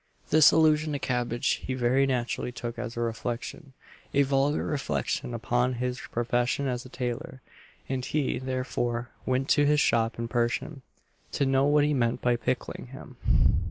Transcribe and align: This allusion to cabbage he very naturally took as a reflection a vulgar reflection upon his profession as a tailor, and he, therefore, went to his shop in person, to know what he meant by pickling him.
This 0.31 0.49
allusion 0.51 0.93
to 0.93 0.97
cabbage 0.99 1.61
he 1.63 1.75
very 1.75 2.07
naturally 2.07 2.51
took 2.51 2.79
as 2.79 2.97
a 2.97 3.01
reflection 3.01 3.73
a 4.15 4.23
vulgar 4.23 4.65
reflection 4.65 5.31
upon 5.31 5.75
his 5.75 5.99
profession 5.99 6.65
as 6.67 6.83
a 6.83 6.89
tailor, 6.89 7.39
and 7.87 8.03
he, 8.03 8.39
therefore, 8.39 9.11
went 9.27 9.47
to 9.49 9.63
his 9.67 9.79
shop 9.79 10.17
in 10.17 10.27
person, 10.27 10.81
to 11.33 11.45
know 11.45 11.67
what 11.67 11.83
he 11.85 11.93
meant 11.93 12.19
by 12.19 12.35
pickling 12.35 12.87
him. 12.87 13.15